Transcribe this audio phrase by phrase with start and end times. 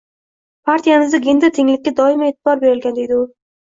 [0.69, 3.27] “Partiyamizda gender tenglikka doimo e’tibor berilgan”,— deydi u